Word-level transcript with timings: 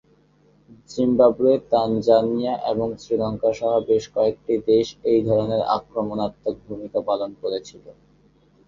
Zimbabwe, 0.89 1.55
Tanzania 1.71 2.53
এবং 2.71 2.87
শ্রীলঙ্কা 3.01 3.51
সহ 3.59 3.71
বেশ 3.89 4.03
কয়েকটি 4.15 4.53
দেশ 4.69 4.87
এই 5.11 5.19
ধরনের 5.27 5.61
আক্রমণাত্মক 5.77 6.55
ভূমিকা 6.67 6.99
পালন 7.09 7.31
করেছিল। 7.41 7.85